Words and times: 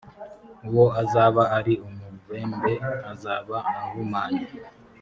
uwo 0.69 0.85
azaba 1.01 1.43
ari 1.57 1.73
umubembe 1.87 2.73
azaba 3.11 3.57
ahumanye 3.81 4.45